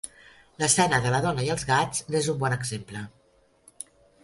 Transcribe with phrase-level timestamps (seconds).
[0.61, 3.07] L'escena de la dona i els gats n'és un bon exemple.